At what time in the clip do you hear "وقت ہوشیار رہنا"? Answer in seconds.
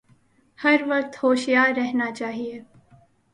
0.87-2.11